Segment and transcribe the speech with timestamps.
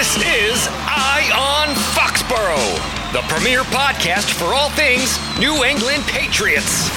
[0.00, 6.88] This is Eye on Foxborough, the premier podcast for all things New England Patriots.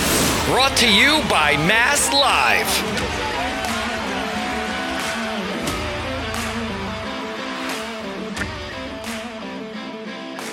[0.46, 2.64] Brought to you by MassLive.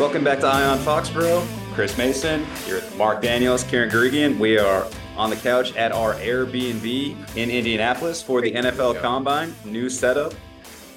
[0.00, 1.46] Welcome back to Eye on Foxborough.
[1.74, 4.40] Chris Mason here with Mark Daniels, Karen Guregian.
[4.40, 9.88] We are on the couch at our Airbnb in Indianapolis for the NFL Combine, new
[9.88, 10.34] setup.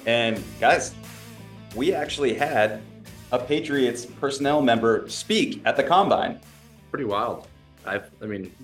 [0.04, 0.92] And guys,
[1.74, 2.80] we actually had
[3.32, 6.38] a Patriots personnel member speak at the Combine.
[6.90, 7.48] Pretty wild.
[7.84, 8.54] I've, I mean,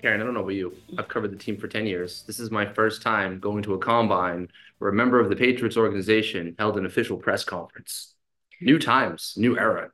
[0.00, 0.74] Karen, I don't know about you.
[0.98, 2.24] I've covered the team for 10 years.
[2.26, 5.76] This is my first time going to a combine where a member of the Patriots
[5.76, 8.14] organization held an official press conference.
[8.60, 9.90] New times, new era.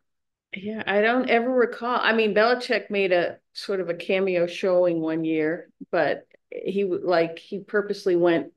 [0.55, 1.99] Yeah, I don't ever recall.
[2.01, 7.39] I mean, Belichick made a sort of a cameo showing one year, but he like
[7.39, 8.53] he purposely went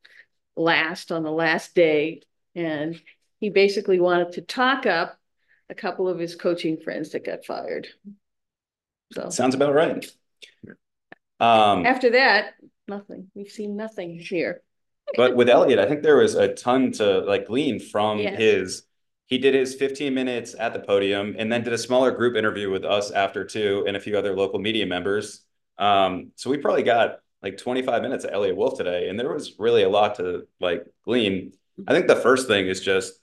[0.55, 2.21] last on the last day,
[2.55, 2.99] and
[3.43, 5.17] he basically wanted to talk up
[5.69, 7.89] a couple of his coaching friends that got fired.
[9.11, 10.09] So sounds about right.
[11.41, 12.53] Um, after that,
[12.87, 13.27] nothing.
[13.35, 14.61] We've seen nothing here.
[15.17, 18.33] but with Eliot, I think there was a ton to like glean from yeah.
[18.33, 18.83] his
[19.25, 22.71] he did his 15 minutes at the podium and then did a smaller group interview
[22.71, 25.43] with us after too and a few other local media members.
[25.77, 29.59] Um, so we probably got like 25 minutes of Eliot Wolf today, and there was
[29.59, 31.51] really a lot to like glean.
[31.85, 33.19] I think the first thing is just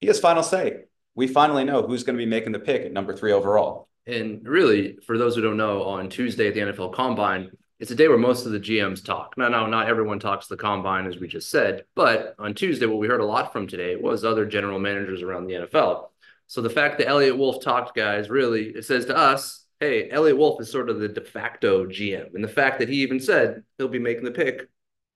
[0.00, 0.84] he has final say.
[1.14, 3.88] We finally know who's going to be making the pick at number three overall.
[4.06, 7.94] And really, for those who don't know, on Tuesday at the NFL Combine, it's a
[7.94, 9.34] day where most of the GMs talk.
[9.38, 12.98] Now, now, not everyone talks the combine, as we just said, but on Tuesday, what
[12.98, 16.08] we heard a lot from today was other general managers around the NFL.
[16.46, 20.36] So the fact that Eliot Wolf talked, guys, really it says to us, hey, Eliot
[20.36, 23.62] Wolf is sort of the de facto GM, and the fact that he even said
[23.78, 24.68] he'll be making the pick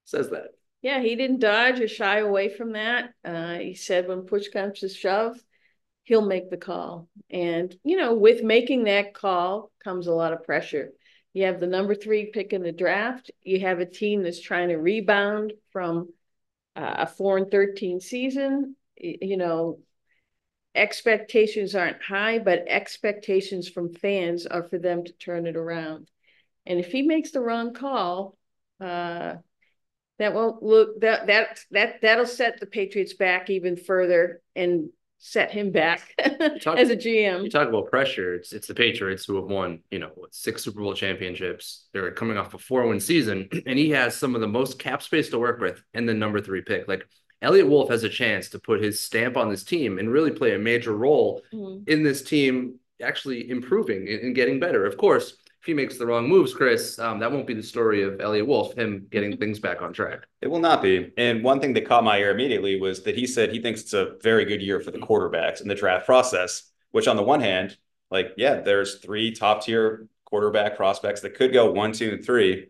[0.06, 0.54] says that.
[0.84, 3.10] Yeah, he didn't dodge or shy away from that.
[3.24, 5.36] Uh, he said when push comes to shove,
[6.04, 7.08] he'll make the call.
[7.28, 10.92] And you know, with making that call comes a lot of pressure
[11.34, 13.30] you have the number three pick in the draft.
[13.42, 16.12] You have a team that's trying to rebound from
[16.76, 18.76] uh, a four and 13 season.
[18.96, 19.80] You know,
[20.76, 26.08] expectations aren't high, but expectations from fans are for them to turn it around.
[26.66, 28.38] And if he makes the wrong call,
[28.80, 29.34] uh,
[30.18, 35.50] that won't look that that that that'll set the Patriots back even further and set
[35.50, 36.14] him back
[36.60, 37.44] talk, as a GM.
[37.44, 38.34] You talk about pressure.
[38.34, 41.88] It's it's the Patriots who have won, you know, what, six Super Bowl championships.
[41.92, 45.30] They're coming off a four-win season, and he has some of the most cap space
[45.30, 46.86] to work with and the number three pick.
[46.86, 47.06] Like
[47.40, 50.54] Eliot Wolf has a chance to put his stamp on this team and really play
[50.54, 51.90] a major role mm-hmm.
[51.90, 54.86] in this team actually improving and getting better.
[54.86, 58.02] Of course, if he makes the wrong moves, Chris, um, that won't be the story
[58.02, 59.40] of Eliot Wolf, him getting mm-hmm.
[59.40, 60.26] things back on track.
[60.42, 61.10] It will not be.
[61.16, 63.94] And one thing that caught my ear immediately was that he said he thinks it's
[63.94, 67.40] a very good year for the quarterbacks in the draft process, which on the one
[67.40, 67.78] hand,
[68.10, 72.68] like, yeah, there's three top tier quarterback prospects that could go one, two, and three.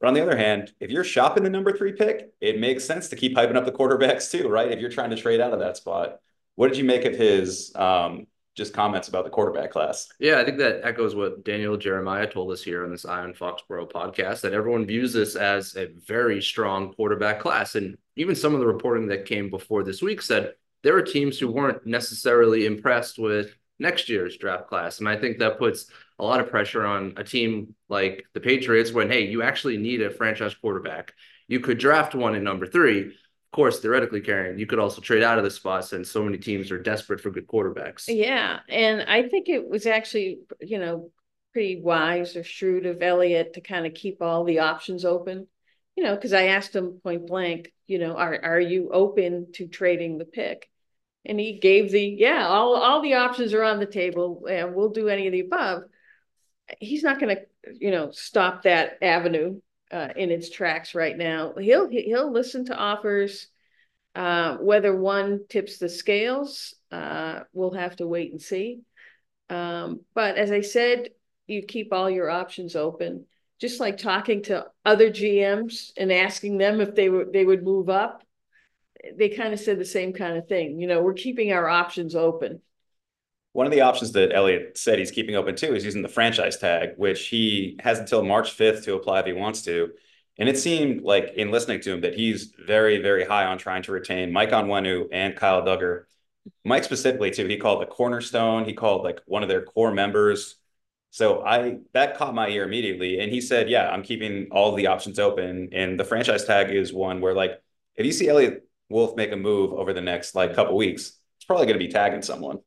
[0.00, 3.10] But on the other hand, if you're shopping the number three pick, it makes sense
[3.10, 4.72] to keep hyping up the quarterbacks too, right?
[4.72, 6.20] If you're trying to trade out of that spot.
[6.54, 10.08] What did you make of his um, just comments about the quarterback class.
[10.18, 13.32] Yeah, I think that echoes what Daniel Jeremiah told us here on this Eye on
[13.32, 17.74] Foxborough podcast that everyone views this as a very strong quarterback class.
[17.74, 20.52] And even some of the reporting that came before this week said
[20.82, 24.98] there were teams who weren't necessarily impressed with next year's draft class.
[24.98, 25.86] And I think that puts
[26.18, 30.02] a lot of pressure on a team like the Patriots when, hey, you actually need
[30.02, 31.14] a franchise quarterback.
[31.48, 33.14] You could draft one in number three,
[33.52, 36.70] course, theoretically, Karen, you could also trade out of the spot since so many teams
[36.70, 38.04] are desperate for good quarterbacks.
[38.08, 38.60] Yeah.
[38.68, 41.10] And I think it was actually, you know,
[41.52, 45.46] pretty wise or shrewd of Eliot to kind of keep all the options open.
[45.96, 49.68] You know, because I asked him point blank, you know, are are you open to
[49.68, 50.68] trading the pick?
[51.26, 54.88] And he gave the yeah, all all the options are on the table, and we'll
[54.88, 55.82] do any of the above.
[56.80, 57.42] He's not going to,
[57.78, 59.60] you know, stop that avenue
[59.92, 61.54] uh, in its tracks right now.
[61.58, 63.48] He'll he'll listen to offers.
[64.14, 68.80] Uh, whether one tips the scales, uh, we'll have to wait and see.
[69.48, 71.08] Um, but as I said,
[71.46, 73.24] you keep all your options open.
[73.58, 77.88] Just like talking to other GMs and asking them if they would they would move
[77.88, 78.22] up,
[79.16, 80.80] they kind of said the same kind of thing.
[80.80, 82.60] You know, we're keeping our options open.
[83.52, 86.56] One of the options that Eliot said he's keeping open too is using the franchise
[86.56, 89.90] tag, which he has until March 5th to apply if he wants to.
[90.38, 93.82] And it seemed like in listening to him that he's very, very high on trying
[93.82, 96.04] to retain Mike Onwenu and Kyle Dugger.
[96.64, 98.64] Mike specifically too, he called the cornerstone.
[98.64, 100.56] He called like one of their core members.
[101.10, 103.20] So I that caught my ear immediately.
[103.20, 105.68] And he said, Yeah, I'm keeping all the options open.
[105.72, 107.62] And the franchise tag is one where like
[107.96, 111.44] if you see Eliot Wolf make a move over the next like couple weeks, it's
[111.44, 112.60] probably going to be tagging someone.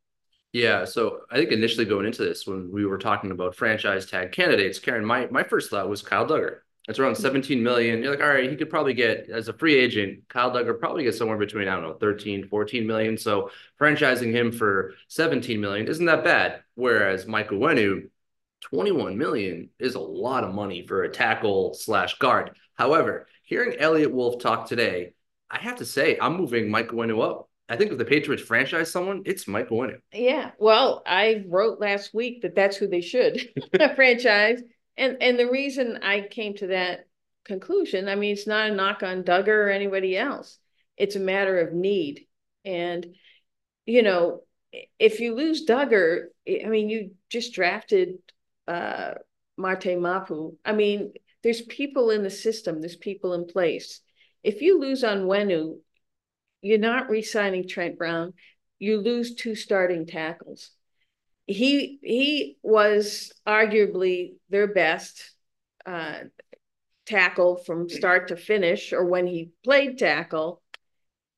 [0.56, 4.32] Yeah, so I think initially going into this, when we were talking about franchise tag
[4.32, 6.60] candidates, Karen, my my first thought was Kyle Dugger.
[6.88, 7.24] It's around hmm.
[7.24, 8.02] 17 million.
[8.02, 11.04] You're like, all right, he could probably get as a free agent, Kyle Dugger probably
[11.04, 13.18] get somewhere between, I don't know, 13, 14 million.
[13.18, 13.50] So
[13.82, 16.62] franchising him for 17 million isn't that bad.
[16.76, 18.10] Whereas Michael Onwenu,
[18.62, 22.52] 21 million is a lot of money for a tackle slash guard.
[22.76, 25.16] However, hearing Eliot Wolf talk today,
[25.52, 27.50] I have to say I'm moving Michael Onwenu up.
[27.68, 30.00] I think if the Patriots franchise someone, it's Michael Onwenu.
[30.14, 33.42] Yeah, well, I wrote last week that that's who they should
[33.96, 34.62] franchise,
[34.98, 37.08] and and the reason I came to that
[37.44, 40.60] conclusion, I mean, it's not a knock on Dugger or anybody else.
[40.98, 42.28] It's a matter of need,
[42.64, 43.06] and
[43.86, 44.42] you know,
[45.00, 48.18] if you lose Dugger, I mean, you just drafted
[48.68, 49.16] uh,
[49.58, 50.56] Marte Mapu.
[50.64, 51.14] I mean,
[51.44, 54.02] there's people in the system, there's people in place.
[54.44, 55.78] If you lose on Onwenu,
[56.66, 58.34] you're not re-signing Trent Brown.
[58.80, 60.72] You lose two starting tackles.
[61.48, 65.32] He he was arguably their best
[65.86, 66.22] uh,
[67.06, 70.62] tackle from start to finish, or when he played tackle.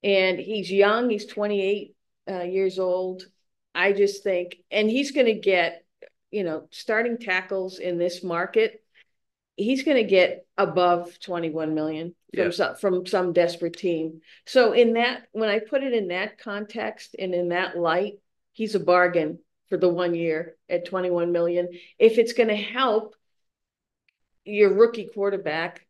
[0.04, 1.10] And he's young.
[1.10, 1.96] He's 28
[2.30, 3.26] uh, years old.
[3.76, 5.84] I just think, and he's going to get
[6.32, 8.84] you know, starting tackles in this market,
[9.58, 12.50] he's going to get above 21 million from yeah.
[12.52, 14.22] some, from some desperate team.
[14.46, 18.14] So in that, when I put it in that context and in that light,
[18.54, 21.68] he's a bargain for the one year at 21 million.
[22.00, 23.16] If it's going to help
[24.46, 25.86] your rookie quarterback,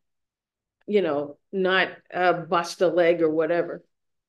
[0.87, 3.83] you know, not uh, bust a leg or whatever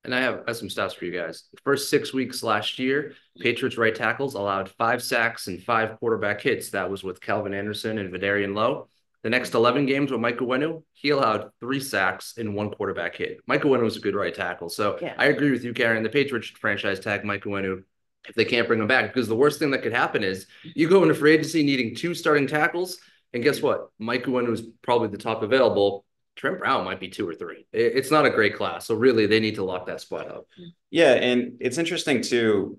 [0.05, 1.45] and I have, I have some stats for you guys.
[1.53, 6.41] The first six weeks last year, Patriots right tackles allowed five sacks and five quarterback
[6.41, 6.71] hits.
[6.71, 8.89] That was with Calvin Anderson and Vederian Lowe.
[9.23, 13.39] The next 11 games with Michael Onwenu, he allowed three sacks and one quarterback hit.
[13.47, 14.69] Michael Onwenu was a good right tackle.
[14.69, 15.15] So yeah.
[15.19, 16.03] I agree with you, Karen.
[16.03, 17.83] The Patriots franchise tag Michael Onwenu
[18.29, 20.89] if they can't bring him back, because the worst thing that could happen is you
[20.89, 22.99] go into free agency needing two starting tackles.
[23.33, 23.89] And guess what?
[23.99, 26.05] Michael Onwenu is probably the top available.
[26.37, 27.67] Trent Brown might be two or three.
[27.73, 28.87] It's not a great class.
[28.87, 30.47] So really they need to lock that spot up.
[30.91, 31.15] Yeah.
[31.15, 32.79] And it's interesting too,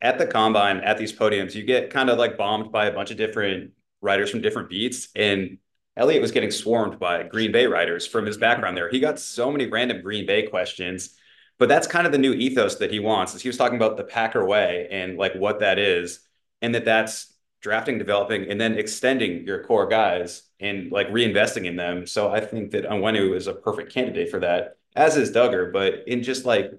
[0.00, 3.10] at the combine, at these podiums, you get kind of like bombed by a bunch
[3.10, 5.08] of different writers from different beats.
[5.14, 5.58] And
[5.96, 8.88] Eliot was getting swarmed by Green Bay writers from his background there.
[8.88, 11.16] He got so many random Green Bay questions,
[11.58, 13.34] but that's kind of the new ethos that he wants.
[13.34, 16.20] As he was talking about the Packer way and like what that is,
[16.60, 21.76] and that that's drafting, developing, and then extending your core guys and like reinvesting in
[21.76, 22.06] them.
[22.06, 25.72] So I think that Onwenu is a perfect candidate for that, as is Dugger.
[25.72, 26.72] But in just like,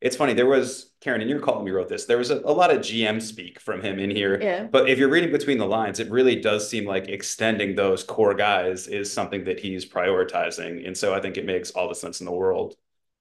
[0.00, 2.06] it's funny, there was Karen in your column, you wrote this.
[2.06, 4.40] There was a, a lot of GM speak from him in here.
[4.42, 4.66] Yeah.
[4.70, 8.34] But if you're reading between the lines, it really does seem like extending those core
[8.34, 10.86] guys is something that he's prioritizing.
[10.86, 12.74] And so I think it makes all the sense in the world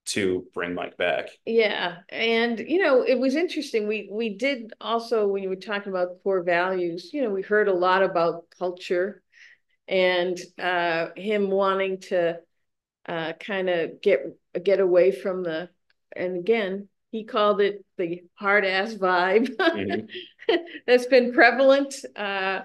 [0.07, 1.27] to bring Mike back.
[1.45, 1.97] Yeah.
[2.09, 3.88] And you know, it was interesting.
[3.88, 7.68] We we did also when you were talking about core values, you know, we heard
[7.68, 9.21] a lot about culture
[9.88, 12.39] and uh him wanting to
[13.07, 14.21] uh kind of get
[14.63, 15.69] get away from the
[16.15, 16.88] and again,
[17.18, 20.56] he called it the hard ass vibe mm-hmm.
[20.88, 22.62] that's been prevalent uh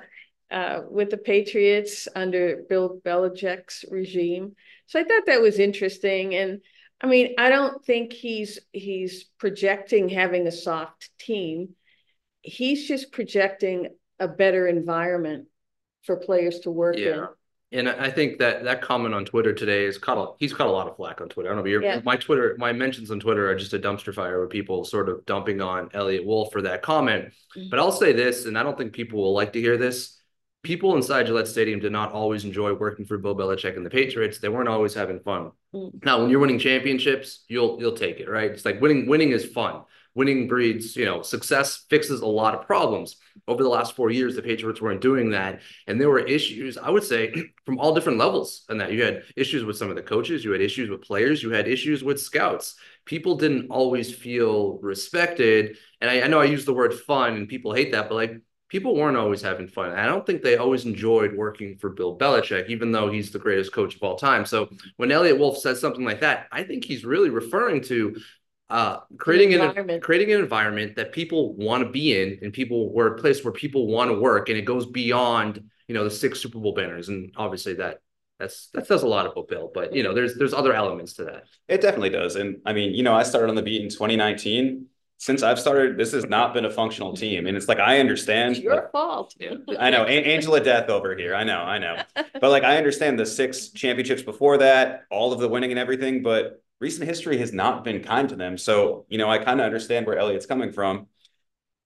[0.52, 4.54] uh, with the Patriots under Bill Belichick's regime.
[4.87, 6.34] So I thought that was interesting.
[6.34, 6.60] And
[7.00, 11.70] I mean, I don't think he's he's projecting having a soft team.
[12.43, 13.88] He's just projecting
[14.20, 15.46] a better environment
[16.05, 17.15] for players to work yeah.
[17.15, 17.26] in.
[17.72, 20.70] And I think that that comment on Twitter today is caught a, he's caught a
[20.70, 21.50] lot of flack on Twitter.
[21.50, 22.00] I don't know, but yeah.
[22.05, 25.24] my Twitter, my mentions on Twitter are just a dumpster fire with people sort of
[25.26, 27.32] dumping on Eliot Wolf for that comment.
[27.56, 27.70] Mm-hmm.
[27.70, 30.19] But I'll say this, and I don't think people will like to hear this
[30.62, 34.38] people inside Gillette Stadium did not always enjoy working for Bill Belichick and the Patriots.
[34.38, 35.50] They weren't always having fun.
[35.74, 36.05] Mm.
[36.05, 38.50] Now, when you're winning championships, you'll you'll take it, right?
[38.50, 39.82] It's like winning winning is fun.
[40.14, 43.16] Winning breeds, you know, success fixes a lot of problems.
[43.48, 45.60] Over the last four years, the Patriots weren't doing that.
[45.86, 47.32] And there were issues, I would say,
[47.64, 48.64] from all different levels.
[48.69, 51.42] And that you had issues with some of the coaches, you had issues with players,
[51.42, 52.76] you had issues with scouts.
[53.04, 55.76] People didn't always feel respected.
[56.00, 58.40] And I, I know I use the word fun and people hate that, but like
[58.72, 59.90] people weren't always having fun.
[59.92, 63.70] I don't think they always enjoyed working for Bill Belichick, even though he's the greatest
[63.70, 64.46] coach of all time.
[64.46, 68.16] So when Eliot Wolf says something like that, I think he's really referring to
[68.72, 73.14] uh, creating an creating an environment that people want to be in, and people were
[73.14, 76.41] a place where people want to work, and it goes beyond you know the six
[76.41, 78.00] Super Bowl banners, and obviously that
[78.38, 81.24] that's that says a lot about Bill, but you know, there's there's other elements to
[81.24, 81.44] that.
[81.69, 82.36] It definitely does.
[82.36, 84.86] And I mean, you know, I started on the beat in 2019
[85.22, 87.46] since I've started, this has not been a functional team.
[87.46, 88.56] And it's like, I understand.
[88.56, 89.36] It's your fault.
[89.38, 89.55] Yeah.
[89.79, 90.02] I know.
[90.02, 91.32] A- Angela Death over here.
[91.32, 91.60] I know.
[91.60, 92.02] I know.
[92.17, 96.24] But like, I understand the six championships before that, all of the winning and everything.
[96.24, 98.58] But recent history has not been kind to them.
[98.58, 101.06] So, you know, I kind of understand where Eliot's coming from,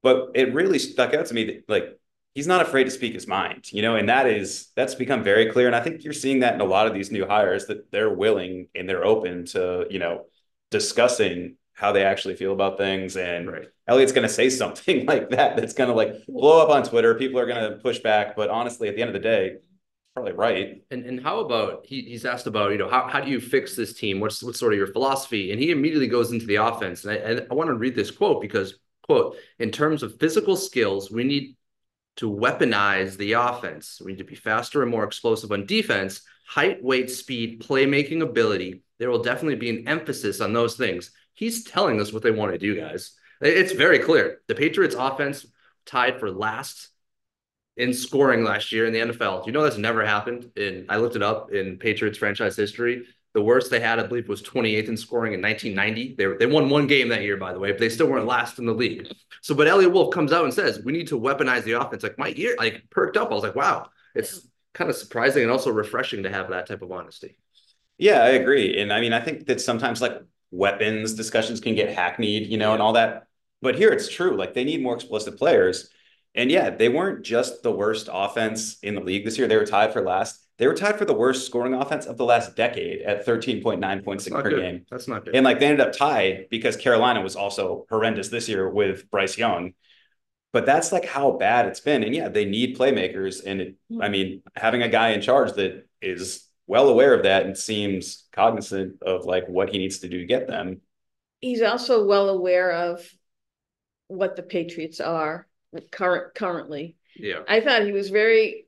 [0.03, 2.01] but it really stuck out to me that like
[2.35, 5.53] he's not afraid to speak his mind, you know, and that is that's become very
[5.53, 5.67] clear.
[5.67, 8.13] And I think you're seeing that in a lot of these new hires that they're
[8.13, 10.25] willing and they're open to, you know,
[10.71, 13.19] discussing how they actually feel about things.
[13.19, 13.69] And right.
[13.87, 17.15] Eliot's going to say something like that that's going to like blow up on Twitter.
[17.17, 18.35] People are going to push back.
[18.35, 19.57] But honestly, at the end of the day,
[20.17, 20.83] probably right.
[20.91, 23.77] And and how about he, he's asked about you know how, how do you fix
[23.77, 24.19] this team?
[24.19, 25.53] What's what's sort of your philosophy?
[25.53, 27.05] And he immediately goes into the offense.
[27.05, 30.57] And I, and I want to read this quote because quote in terms of physical
[30.57, 31.57] skills, we need
[32.17, 34.01] to weaponize the offense.
[34.03, 36.23] We need to be faster and more explosive on defense.
[36.49, 38.85] Height, weight, speed, playmaking ability.
[38.99, 41.11] There will definitely be an emphasis on those things.
[41.35, 43.13] He's telling us what they want to do, guys.
[43.43, 44.41] It's very clear.
[44.49, 45.45] The Patriots offense
[45.85, 46.89] tied for last
[47.77, 49.45] in scoring last year in the NFL.
[49.45, 50.51] Do you know that's never happened?
[50.57, 53.07] In I looked it up in Patriots franchise history.
[53.35, 56.15] The worst they had, I believe, was 28th in scoring in 1990.
[56.15, 58.25] They, were, they won one game that year, by the way, but they still weren't
[58.25, 59.13] last in the league.
[59.43, 62.03] So, but Eliot Wolf comes out and says, we need to weaponize the offense.
[62.03, 63.31] Like my ear, like perked up.
[63.31, 66.81] I was like, wow, it's kind of surprising and also refreshing to have that type
[66.81, 67.37] of honesty.
[67.99, 68.81] Yeah, I agree.
[68.81, 70.19] And I mean, I think that sometimes like
[70.51, 73.27] weapons discussions can get hackneyed, you know, and all that.
[73.61, 74.37] But here it's true.
[74.37, 75.91] Like they need more explosive players.
[76.37, 79.49] And yeah, they weren't just the worst offense in the league this year.
[79.49, 80.47] They were tied for last.
[80.59, 84.29] They were tied for the worst scoring offense of the last decade at 13.9 points
[84.29, 84.61] per good.
[84.61, 84.87] game.
[84.91, 85.35] That's not good.
[85.35, 89.39] And like they ended up tied because Carolina was also horrendous this year with Bryce
[89.39, 89.73] Young.
[90.53, 92.05] But that's like how bad it's been.
[92.05, 93.45] And yeah, they need playmakers.
[93.45, 94.03] And it, hmm.
[94.03, 98.25] I mean, having a guy in charge that is well aware of that and seems
[98.33, 100.81] cognizant of like what he needs to do to get them.
[101.41, 103.07] He's also well aware of
[104.09, 105.46] what the Patriots are
[105.91, 106.97] current currently.
[107.17, 107.41] Yeah.
[107.49, 108.67] I thought he was very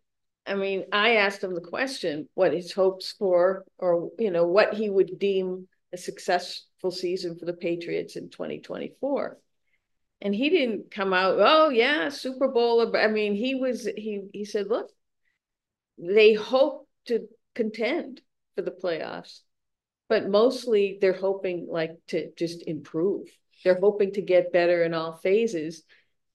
[0.49, 4.75] I mean, I asked him the question what his hopes for or you know what
[4.75, 9.39] he would deem a successful season for the Patriots in 2024.
[10.21, 12.97] And he didn't come out, oh yeah, Super Bowl.
[12.97, 14.91] I mean, he was he he said, look,
[15.99, 18.23] they hope to contend
[18.55, 19.41] for the playoffs,
[20.09, 23.29] but mostly they're hoping like to just improve.
[23.65, 25.83] They're hoping to get better in all phases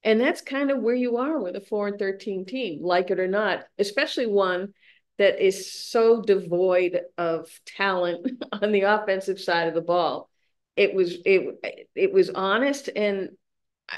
[0.03, 3.19] and that's kind of where you are with a 4 and 13 team, like it
[3.19, 4.73] or not, especially one
[5.17, 10.29] that is so devoid of talent on the offensive side of the ball.
[10.75, 13.29] It was it it was honest and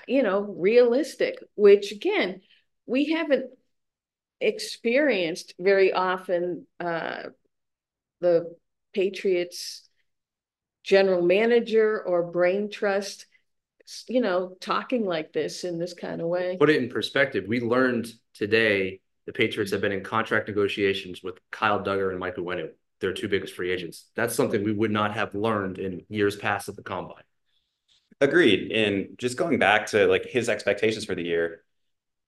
[0.07, 2.41] you know realistic, which again
[2.85, 3.45] we haven't
[4.41, 6.67] experienced very often.
[6.79, 7.23] Uh,
[8.21, 8.55] the
[8.93, 9.87] Patriots
[10.83, 13.25] general manager or brain trust
[14.07, 16.57] you know, talking like this in this kind of way.
[16.59, 17.45] Put it in perspective.
[17.47, 22.35] We learned today the Patriots have been in contract negotiations with Kyle Dugger and Mike
[22.35, 22.69] Onwenu,
[23.01, 24.09] their two biggest free agents.
[24.15, 27.23] That's something we would not have learned in years past at the combine.
[28.21, 28.71] Agreed.
[28.71, 31.63] And just going back to like his expectations for the year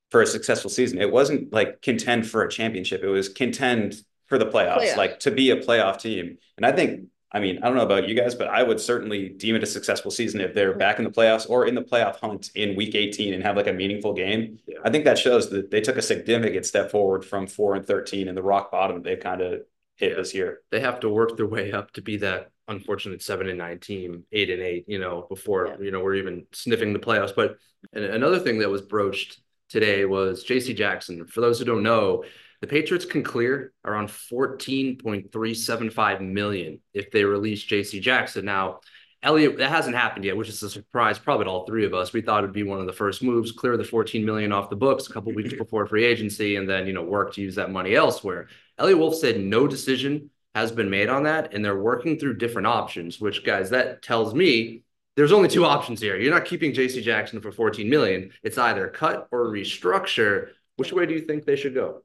[0.09, 3.03] for a successful season, it wasn't like contend for a championship.
[3.03, 3.95] It was contend
[4.25, 4.97] for the playoffs, Playoff.
[4.97, 6.37] like to be a playoff team.
[6.57, 9.29] And I think I mean, I don't know about you guys, but I would certainly
[9.29, 12.19] deem it a successful season if they're back in the playoffs or in the playoff
[12.19, 14.59] hunt in week 18 and have like a meaningful game.
[14.65, 14.79] Yeah.
[14.85, 18.29] I think that shows that they took a significant step forward from four and 13
[18.29, 19.61] and the rock bottom they've kind of
[19.97, 20.61] hit this year.
[20.71, 24.23] They have to work their way up to be that unfortunate seven and nine team,
[24.31, 25.77] eight and eight, you know, before, yeah.
[25.83, 27.35] you know, we're even sniffing the playoffs.
[27.35, 27.57] But
[27.91, 31.25] another thing that was broached today was JC Jackson.
[31.25, 32.23] For those who don't know,
[32.61, 38.43] the Patriots can clear around 14.375 million if they release JC Jackson.
[38.45, 38.81] Now,
[39.23, 42.13] Eliot, that hasn't happened yet, which is a surprise, probably to all three of us.
[42.13, 44.75] We thought it'd be one of the first moves, clear the 14 million off the
[44.75, 47.71] books a couple weeks before free agency, and then you know work to use that
[47.71, 48.47] money elsewhere.
[48.77, 52.67] Eliot Wolf said no decision has been made on that, and they're working through different
[52.67, 53.19] options.
[53.19, 54.83] Which guys, that tells me
[55.15, 56.15] there's only two options here.
[56.15, 58.31] You're not keeping JC Jackson for 14 million.
[58.43, 60.49] It's either cut or restructure.
[60.75, 62.03] Which way do you think they should go?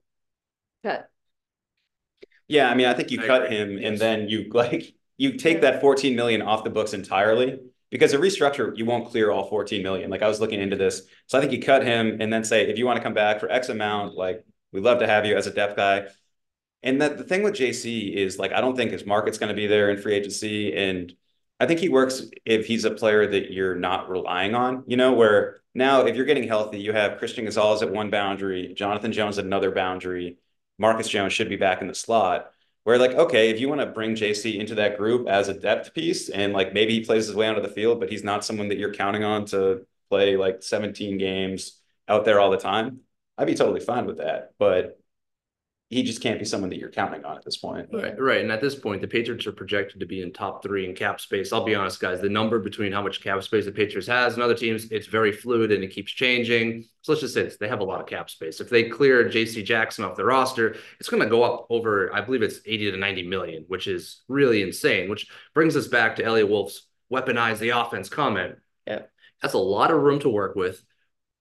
[0.82, 1.08] Cut.
[2.48, 3.56] Yeah, I mean, I think you I cut agree.
[3.56, 3.88] him yes.
[3.88, 7.60] and then you like you take that 14 million off the books entirely
[7.90, 10.10] because a restructure you won't clear all 14 million.
[10.10, 11.02] Like I was looking into this.
[11.26, 13.40] So I think you cut him and then say if you want to come back
[13.40, 16.06] for X amount, like we'd love to have you as a depth guy.
[16.82, 19.54] And that the thing with JC is like I don't think his market's going to
[19.54, 21.12] be there in free agency and
[21.60, 25.12] I think he works if he's a player that you're not relying on, you know,
[25.12, 29.38] where now if you're getting healthy, you have Christian Gonzalez at one boundary, Jonathan Jones
[29.38, 30.38] at another boundary.
[30.82, 32.50] Marcus Jones should be back in the slot.
[32.82, 35.94] Where like, okay, if you want to bring JC into that group as a depth
[35.94, 38.68] piece and like maybe he plays his way onto the field, but he's not someone
[38.68, 42.98] that you're counting on to play like 17 games out there all the time,
[43.38, 44.54] I'd be totally fine with that.
[44.58, 44.98] But
[45.92, 47.86] he just can't be someone that you're counting on at this point.
[47.92, 48.40] Right, right.
[48.40, 51.20] And at this point, the Patriots are projected to be in top three in cap
[51.20, 51.52] space.
[51.52, 54.42] I'll be honest, guys, the number between how much cap space the Patriots has and
[54.42, 56.86] other teams, it's very fluid and it keeps changing.
[57.02, 58.58] So let's just say this, they have a lot of cap space.
[58.58, 62.22] If they clear JC Jackson off the roster, it's going to go up over, I
[62.22, 66.24] believe it's 80 to 90 million, which is really insane, which brings us back to
[66.24, 68.56] Eliot Wolf's weaponize the offense comment.
[68.86, 69.02] Yeah.
[69.42, 70.82] That's a lot of room to work with.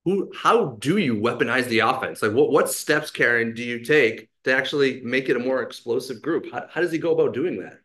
[0.04, 2.22] Who, how do you weaponize the offense?
[2.22, 6.22] Like what, what steps, Karen, do you take to actually make it a more explosive
[6.22, 6.52] group?
[6.52, 7.80] How, how does he go about doing that?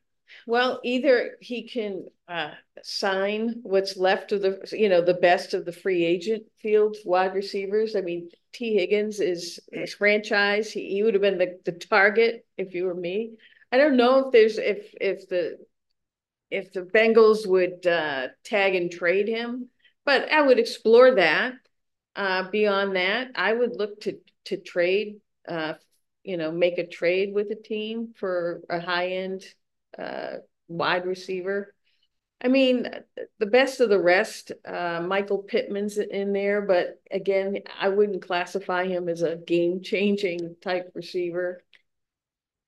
[0.46, 2.50] Well, either he can uh,
[2.82, 7.34] sign what's left of the, you know, the best of the free agent field wide
[7.34, 7.94] receivers.
[7.94, 10.72] I mean, Tee Higgins is, is franchise.
[10.72, 13.32] He, he would have been the, the target if you were me.
[13.70, 15.58] I don't know if there's if if the
[16.50, 19.68] if the Bengals would uh, tag and trade him,
[20.04, 21.54] but I would explore that.
[22.14, 25.16] Uh, beyond that, I would look to to trade
[25.48, 25.74] uh,
[26.26, 29.44] you know, make a trade with a team for a high end
[29.96, 31.72] uh, wide receiver.
[32.42, 32.88] I mean,
[33.38, 38.86] the best of the rest, uh, Michael Pittman's in there, but again, I wouldn't classify
[38.86, 41.62] him as a game changing type receiver.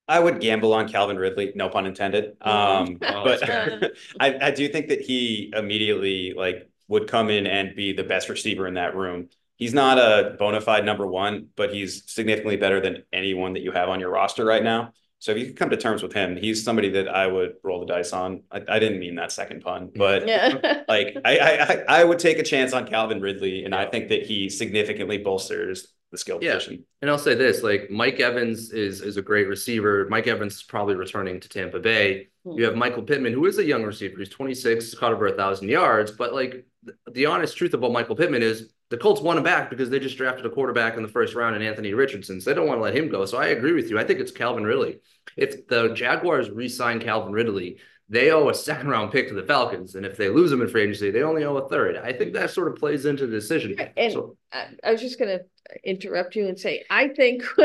[0.07, 2.37] I would gamble on Calvin Ridley, no pun intended.
[2.41, 3.47] Um, but
[4.19, 8.29] I, I do think that he immediately like would come in and be the best
[8.29, 12.81] receiver in that room he's not a bona fide number one, but he's significantly better
[12.81, 14.93] than anyone that you have on your roster right now.
[15.19, 17.81] So if you could come to terms with him, he's somebody that I would roll
[17.81, 18.43] the dice on.
[18.49, 20.83] I, I didn't mean that second pun, but yeah.
[20.87, 24.25] like I, I I would take a chance on Calvin Ridley, and I think that
[24.25, 26.53] he significantly bolsters the skill yeah.
[26.53, 26.85] position.
[27.01, 30.07] And I'll say this: like Mike Evans is is a great receiver.
[30.09, 32.29] Mike Evans is probably returning to Tampa Bay.
[32.45, 32.57] Hmm.
[32.57, 34.17] You have Michael Pittman, who is a young receiver.
[34.17, 36.11] He's 26, caught over a thousand yards.
[36.11, 36.65] But like
[37.11, 40.17] the honest truth about Michael Pittman is the Colts won him back because they just
[40.17, 42.41] drafted a quarterback in the first round in Anthony Richardson.
[42.41, 43.25] So they don't want to let him go.
[43.25, 43.99] So I agree with you.
[43.99, 44.99] I think it's Calvin Ridley.
[45.37, 47.77] If the Jaguars re-sign Calvin Ridley,
[48.09, 49.93] they owe a second round pick to the Falcons.
[49.93, 51.97] And if they lose him in free agency, they only owe a third.
[51.97, 53.75] I think that sort of plays into the decision.
[53.95, 55.45] And so, I was just going to
[55.83, 57.43] interrupt you and say, I think,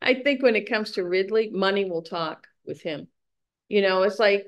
[0.00, 3.08] I think when it comes to Ridley, money will talk with him.
[3.68, 4.46] You know, it's like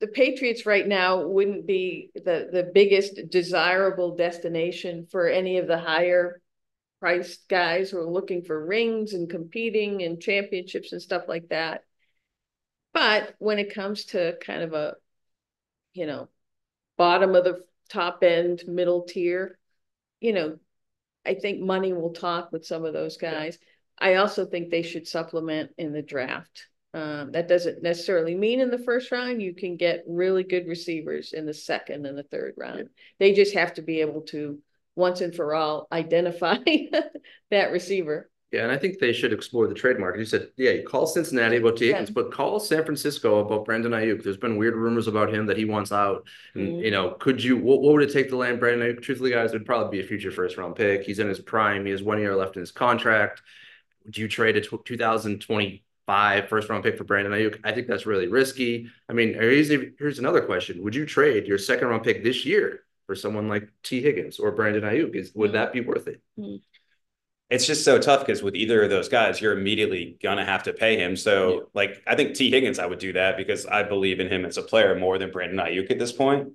[0.00, 5.78] the Patriots right now wouldn't be the the biggest desirable destination for any of the
[5.78, 6.40] higher
[7.00, 11.84] priced guys who are looking for rings and competing and championships and stuff like that.
[12.92, 14.94] But when it comes to kind of a,
[15.92, 16.28] you know,
[16.96, 19.58] bottom of the top end, middle tier,
[20.20, 20.58] you know,
[21.24, 23.58] I think money will talk with some of those guys.
[23.98, 26.66] I also think they should supplement in the draft.
[26.94, 31.34] Um, that doesn't necessarily mean in the first round you can get really good receivers
[31.34, 32.78] in the second and the third round.
[32.78, 32.84] Yeah.
[33.18, 34.58] They just have to be able to
[34.96, 36.56] once and for all identify
[37.50, 38.30] that receiver.
[38.50, 40.16] Yeah, and I think they should explore the trademark.
[40.16, 42.06] You said, yeah, you call Cincinnati about Tee yeah.
[42.10, 44.24] but call San Francisco about Brandon Aiyuk.
[44.24, 46.26] There's been weird rumors about him that he wants out.
[46.54, 46.84] And mm-hmm.
[46.84, 47.58] you know, could you?
[47.58, 49.02] What, what would it take to land Brandon Aiyuk?
[49.02, 51.02] Truthfully, guys, would probably be a future first round pick.
[51.02, 51.84] He's in his prime.
[51.84, 53.42] He has one year left in his contract.
[54.06, 57.60] Would you trade a 2020 five first round pick for Brandon Aiyuk.
[57.62, 58.88] I think that's really risky.
[59.10, 60.82] I mean, here's, here's another question.
[60.82, 64.50] Would you trade your second round pick this year for someone like Tee Higgins or
[64.50, 65.14] Brandon Aiyuk?
[65.14, 66.22] Is would that be worth it?
[66.38, 66.56] Mm-hmm.
[67.50, 70.72] It's just so tough because with either of those guys, you're immediately gonna have to
[70.72, 71.14] pay him.
[71.14, 71.60] So, yeah.
[71.74, 74.56] like, I think Tee Higgins, I would do that because I believe in him as
[74.56, 76.52] a player more than Brandon Aiyuk at this point.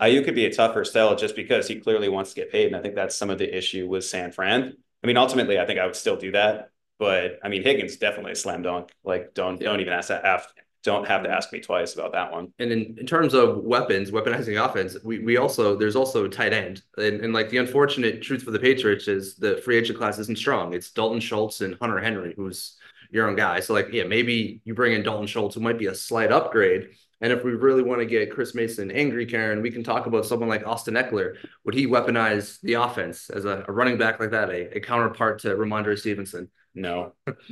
[0.00, 2.76] Aiyuk could be a tougher sell just because he clearly wants to get paid, and
[2.76, 4.74] I think that's some of the issue with San Fran.
[5.02, 8.32] I mean, ultimately, I think I would still do that but I mean, Higgins definitely
[8.32, 8.90] a slam dunk.
[9.04, 9.68] Like, don't yeah.
[9.68, 10.24] don't even ask that.
[10.24, 10.46] Have,
[10.84, 12.52] don't have to ask me twice about that one.
[12.58, 16.52] And in, in terms of weapons, weaponizing offense, we, we also there's also a tight
[16.52, 16.82] end.
[16.96, 20.38] And, and like the unfortunate truth for the Patriots is the free agent class isn't
[20.38, 20.74] strong.
[20.74, 22.76] It's Dalton Schultz and Hunter Henry, who's
[23.10, 23.60] your own guy.
[23.60, 26.90] So like, yeah, maybe you bring in Dalton Schultz, who might be a slight upgrade.
[27.20, 30.24] And if we really want to get Chris Mason angry, Karen, we can talk about
[30.24, 31.34] someone like Austin Ekeler.
[31.64, 35.40] Would he weaponize the offense as a, a running back like that, a, a counterpart
[35.40, 36.48] to Rhamondre Stevenson?
[36.78, 37.12] No.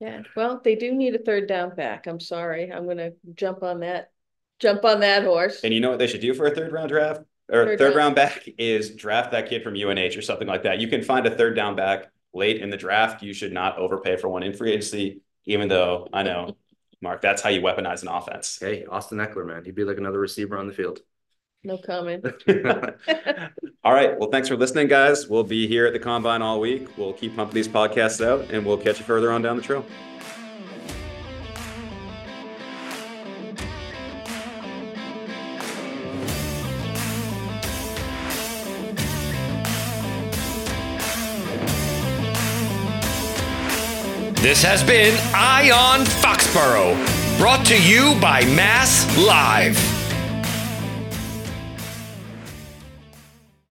[0.00, 0.22] yeah.
[0.34, 2.06] Well, they do need a third down back.
[2.06, 2.72] I'm sorry.
[2.72, 4.10] I'm gonna jump on that
[4.58, 5.60] jump on that horse.
[5.62, 7.22] And you know what they should do for a third round draft?
[7.50, 10.80] Or third, third round back is draft that kid from UNH or something like that.
[10.80, 13.22] You can find a third down back late in the draft.
[13.22, 16.56] You should not overpay for one in free agency, even though I know,
[17.02, 18.58] Mark, that's how you weaponize an offense.
[18.58, 19.64] Hey, Austin Ekeler, man.
[19.64, 21.00] He'd be like another receiver on the field.
[21.64, 22.24] No comment.
[23.84, 24.18] all right.
[24.18, 25.28] Well, thanks for listening, guys.
[25.28, 26.88] We'll be here at the Combine all week.
[26.98, 29.84] We'll keep pumping these podcasts out and we'll catch you further on down the trail.
[44.42, 49.91] This has been Eye on Foxborough, brought to you by MassLive.